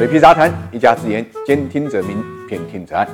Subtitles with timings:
[0.00, 3.06] 水皮杂谈，一家之言，兼听则明，偏听则暗。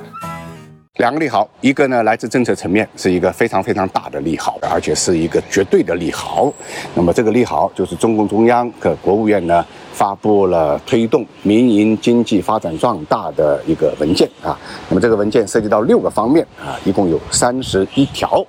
[0.99, 6.49] 两个利好，一个呢来自政策层面，是一个非常非常大的利好，而且是一个绝对的利好。
[6.95, 9.65] 那么这个利好就是中共中央和国务院呢。
[9.97, 14.55] 发布了推动民营经济发展壮大的一个文件啊，
[14.87, 18.45] 那么这个文件涉及到六个方面啊，一共有三十一条。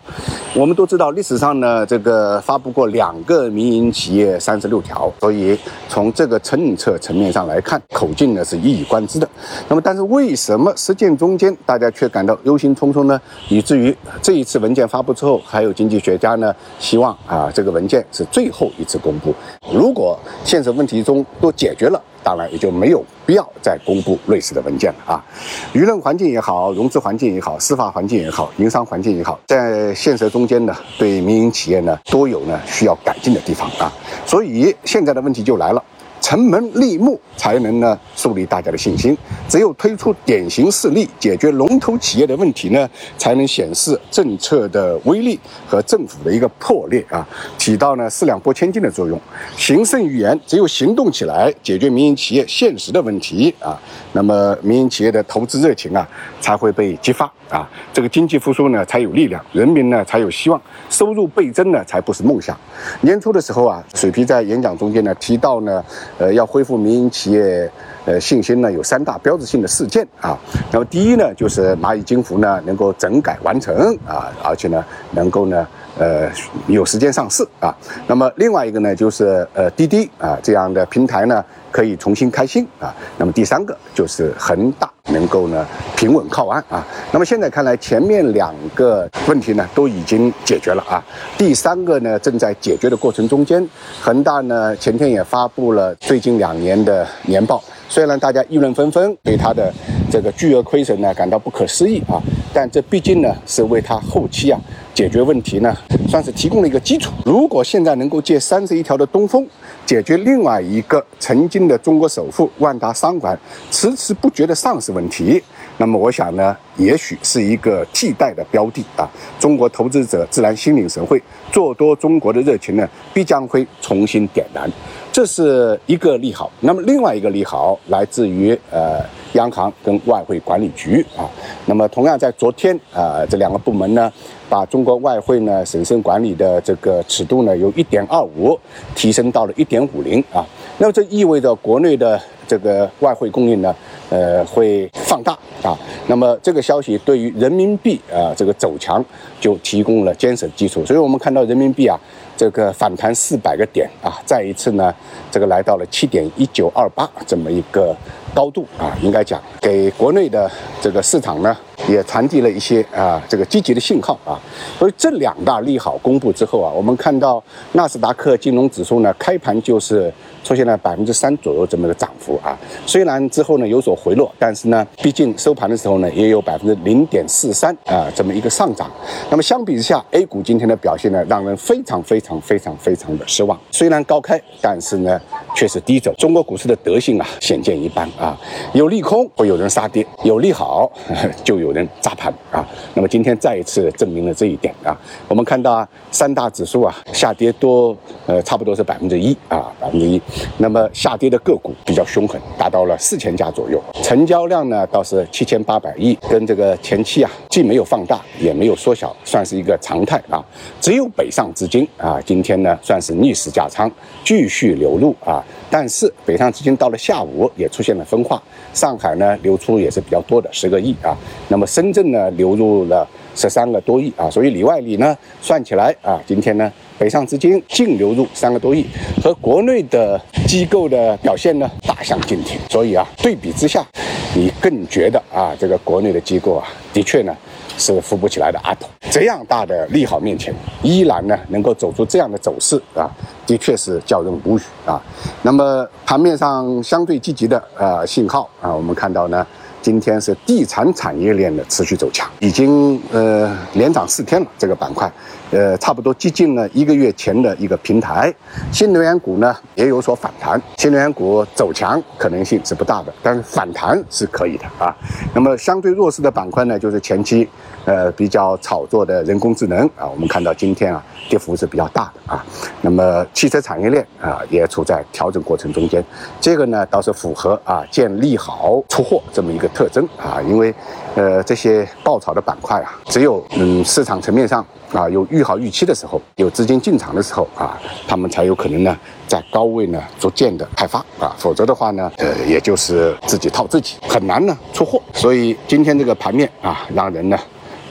[0.54, 5.58] 我们都知道历史上呢，这个发布过两个民营企业三十六条，所以
[5.88, 9.26] 从这个政策层面上来看，口径呢是一以贯之的。
[9.68, 13.18] 那么，但是为什么实践中间大家却感到忧心忡忡呢？
[13.48, 19.34] 以至于这一次文件发布之后，还有经济学家呢希望啊，这个文件是最后一次公布。
[19.72, 25.24] 如果现实问题中，都解决了，当然也就没有必要再公布类似的文件了啊。
[25.72, 33.92] 舆论环境也好，融资环境也好，司法环境也好，营商环境也好，在现实中间呢，对民营企业呢都有呢需要改进的地方啊。
[34.26, 35.82] 所以现在的问题就来了。
[36.28, 39.16] 城门立木才能呢树立大家的信心，
[39.48, 49.18] 只有推出典型事例，解决龙头企业的问题呢，才能显示政策的威力和政府的一个魄力啊，起到呢四两拨千斤的作用。
[49.56, 53.80] 行胜于言，只有行动起来，解决民营企业现实的问题啊，
[54.12, 56.06] 那么民营企业的投资热情啊
[56.42, 62.54] 才会被激发啊，这个经济复苏呢才有力量，人民呢才有希望，收入倍增呢才不是梦想。
[63.00, 65.82] 年初的时候啊，水皮在演讲中间呢提到呢。
[66.18, 67.70] 呃，要恢复民营企业
[68.04, 70.36] 呃信心呢，有三大标志性的事件啊。
[70.72, 75.66] 那么第一呢，就是蚂蚁金服呢能够整改完成啊，而且呢能够呢
[75.98, 76.28] 呃
[76.66, 77.74] 有时间上市啊。
[78.06, 81.44] 那么另外一个呢，就是呃滴滴啊这样的平台呢
[81.78, 82.92] 可以重新开心啊。
[83.16, 85.64] 那么第三个就是恒大能够呢
[85.96, 86.84] 平稳靠岸啊。
[87.12, 91.00] 那么现在看来，前面两个问题呢都已经解决了啊。
[91.36, 93.64] 第三个呢正在解决的过程中间，
[94.02, 95.94] 恒大呢前天也发布了。
[96.00, 99.72] 最近两年的年报，虽然大家议论纷纷，对它的
[100.10, 102.20] 这个巨额亏损呢感到不可思议啊，
[102.52, 104.60] 但这毕竟呢是为他后期啊
[104.94, 105.76] 解决问题呢
[106.08, 107.12] 算是提供了一个基础。
[107.24, 109.46] 如果现在能够借三十一条的东风，
[109.84, 113.38] 解决另外一个曾经的中国首富万达商管
[113.70, 115.42] 迟迟不决的上市问题。
[115.80, 119.08] 那么我想呢，也许是一个替代的标的啊，
[119.38, 124.68] 中国投资者自然心领神会，做多中国的热情呢，必将会重新点燃，
[125.12, 126.50] 这是一个利好。
[126.58, 129.00] 那么另外一个利好来自于呃
[129.34, 131.28] 央行跟外汇管理局啊，
[131.66, 134.12] 那么同样在昨天啊，这两个部门呢，
[134.48, 138.58] 把中国外汇呢审慎管理的这个尺度呢，由一点二五
[138.94, 140.44] 提升到了一点五零啊，
[140.78, 143.74] 那么这意味着国内的这个外汇供应呢。
[144.10, 145.32] 呃，会放大
[145.62, 145.76] 啊，
[146.06, 149.04] 那么这个消息对于人民币啊这个走强
[149.40, 151.98] 就提供了坚实基础，所以我们看到人民币啊
[152.36, 154.94] 这个反弹四百个点啊，再一次呢
[155.30, 157.94] 这个来到了七点一九二八这么一个
[158.34, 161.56] 高度啊，应该讲给国内的这个市场呢。
[161.88, 164.36] 也传递了一些啊这个积极的信号啊，
[164.78, 167.42] 所以这两大利好公布之后啊，我们看到
[167.72, 170.12] 纳斯达克金融指数呢开盘就是
[170.48, 178.90] 出现了百分之三左右这么个涨幅啊，虽然之后呢有所回落，但是呢毕竟收盘的时候呢也有百分之零点四三啊这么一个上涨。
[179.30, 183.58] 那么相比之下，A 股今天的表现呢让人非常非常非常非常的失望。
[183.70, 185.20] 虽然高开，但是呢
[185.54, 186.12] 却是低走。
[186.18, 188.34] 中国股市的德性啊显见一斑啊，
[188.72, 190.90] 有利空会有人杀跌，有利好
[191.44, 191.68] 就有。
[191.68, 194.96] 人砸盘啊，那么今天再一次证明了这一点啊。
[195.28, 197.94] 我们看到啊，三大指数啊下跌多，
[198.26, 200.18] 呃，差不多是百分之一啊，百分之一。
[200.58, 210.44] 那么下跌的个股比较凶狠，达到了四千家左右，成交量呢倒是七千八百亿，跟这个前期啊既没有放大也没有缩小，算是一个常态啊。
[210.80, 213.90] 只有北上资金啊，今天呢算是逆势加仓，
[214.24, 215.44] 继续流入啊。
[215.70, 221.16] 但是北上资金到了下午也出现了分化，上海呢流出也是比较多的，十个亿啊。
[221.48, 228.84] 那么深圳呢流入了十三个多亿啊，所以里外里呢算起来啊，今天呢北上资金净流入三个多亿，
[229.22, 232.58] 和国内的机构的表现呢大相径庭。
[232.68, 233.86] 所以啊，对比之下，
[234.34, 237.34] 你更觉得啊，这个国内的机构啊，的确呢
[237.76, 238.86] 是扶不起来的阿斗。
[239.10, 240.52] 这样大的利好面前，
[240.82, 243.08] 依然呢能够走出这样的走势啊，
[243.46, 245.00] 的确是叫人无语啊。
[245.42, 249.46] 那么盘面上相对积极的呃信号啊，我们看到呢。
[249.88, 254.46] 今天是地产产业链的持续走强，已经呃连涨四天了。
[254.58, 255.10] 这个板块
[255.50, 258.30] 呃，差不多接近了一个月前的一个平台。
[258.70, 264.94] 新能源股呢也有所反弹，新能源股走强可能性是不大的，但是反弹是可以的啊。
[265.32, 267.48] 那么相对弱势的板块呢，就是前期
[267.86, 272.44] 呃比较炒作的人工智能啊，我们看到今天啊跌幅是比较大的啊。
[272.82, 276.04] 那么汽车产业链啊也处在调整过程中间，
[276.42, 280.74] 这个呢倒是符合啊见利好出货这么一个特征啊，因为
[281.14, 284.66] 呃这些爆炒的板块啊，只有嗯市场层面上。
[284.90, 287.78] 啊，有预好预期的时候，有资金进场的时候啊，
[288.08, 294.98] 他们才有可能呢，在高位呢逐渐的开发啊，否则的话呢，呃，也就是自己套自己，很难呢出货。
[295.12, 297.38] 所以今天这个盘面啊，让人呢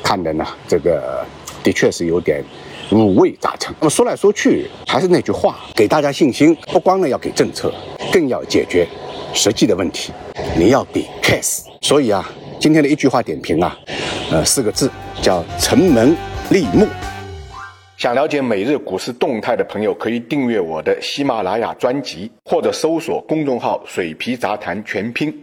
[0.01, 1.23] 看的呢，这个
[1.61, 2.43] 的确是有点
[2.91, 3.71] 五味杂陈。
[3.79, 7.71] 那么说来说去，还是那句话，给大家信心，不光呢要给政策，
[8.11, 8.87] 更要解决
[9.33, 10.11] 实际的问题，
[10.57, 11.63] 你要比 case。
[11.81, 12.27] 所以啊，
[12.59, 13.77] 今天的一句话点评啊，
[14.31, 14.89] 呃，四个字
[15.21, 16.15] 叫城门。
[16.49, 16.87] 立木。
[17.97, 25.33] 想了解每日股市动态的朋友，可以订阅我的喜马拉雅专辑，或者搜索公众号“水皮杂谈全拼”。